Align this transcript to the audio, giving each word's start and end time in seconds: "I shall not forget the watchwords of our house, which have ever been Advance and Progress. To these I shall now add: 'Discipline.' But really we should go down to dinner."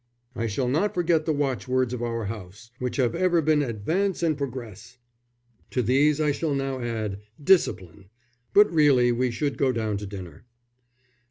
"I 0.35 0.47
shall 0.47 0.67
not 0.67 0.95
forget 0.95 1.27
the 1.27 1.31
watchwords 1.31 1.93
of 1.93 2.01
our 2.01 2.25
house, 2.25 2.71
which 2.79 2.95
have 2.95 3.13
ever 3.13 3.39
been 3.39 3.61
Advance 3.61 4.23
and 4.23 4.35
Progress. 4.35 4.97
To 5.69 5.83
these 5.83 6.19
I 6.19 6.31
shall 6.31 6.55
now 6.55 6.79
add: 6.79 7.19
'Discipline.' 7.43 8.07
But 8.51 8.73
really 8.73 9.11
we 9.11 9.29
should 9.29 9.59
go 9.59 9.71
down 9.71 9.97
to 9.97 10.07
dinner." 10.07 10.45